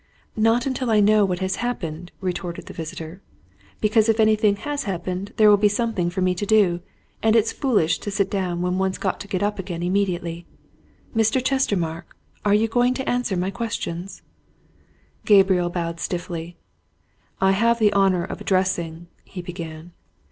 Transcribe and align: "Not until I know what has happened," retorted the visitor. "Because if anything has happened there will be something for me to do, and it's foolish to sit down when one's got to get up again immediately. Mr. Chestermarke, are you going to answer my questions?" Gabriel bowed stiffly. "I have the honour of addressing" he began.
"Not 0.35 0.65
until 0.65 0.89
I 0.89 0.99
know 0.99 1.23
what 1.25 1.41
has 1.41 1.57
happened," 1.57 2.11
retorted 2.21 2.65
the 2.65 2.73
visitor. 2.73 3.21
"Because 3.81 4.09
if 4.09 4.19
anything 4.19 4.55
has 4.55 4.85
happened 4.85 5.31
there 5.37 5.47
will 5.47 5.57
be 5.57 5.67
something 5.67 6.09
for 6.09 6.21
me 6.21 6.33
to 6.33 6.45
do, 6.47 6.79
and 7.21 7.35
it's 7.35 7.51
foolish 7.53 7.99
to 7.99 8.09
sit 8.09 8.31
down 8.31 8.63
when 8.63 8.79
one's 8.79 8.97
got 8.97 9.19
to 9.19 9.27
get 9.27 9.43
up 9.43 9.59
again 9.59 9.83
immediately. 9.83 10.47
Mr. 11.15 11.39
Chestermarke, 11.39 12.15
are 12.43 12.55
you 12.55 12.67
going 12.67 12.95
to 12.95 13.07
answer 13.07 13.37
my 13.37 13.51
questions?" 13.51 14.23
Gabriel 15.23 15.69
bowed 15.69 15.99
stiffly. 15.99 16.57
"I 17.39 17.51
have 17.51 17.77
the 17.77 17.93
honour 17.93 18.23
of 18.23 18.41
addressing" 18.41 19.05
he 19.23 19.43
began. 19.43 19.91